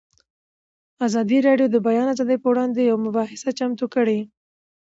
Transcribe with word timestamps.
ازادي 1.07 1.37
راډیو 1.47 1.67
د 1.69 1.73
د 1.73 1.77
بیان 1.87 2.07
آزادي 2.13 2.37
پر 2.43 2.47
وړاندې 2.49 2.79
یوه 2.89 3.03
مباحثه 3.05 3.49
چمتو 3.59 3.85
کړې. 3.95 4.19